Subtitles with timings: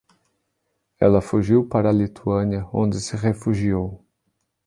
[0.99, 4.03] Ela fugiu para a Lituânia, onde se refugiou